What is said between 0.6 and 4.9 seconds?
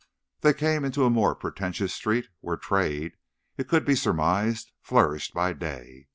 into a more pretentious street, where trade, it could be surmised,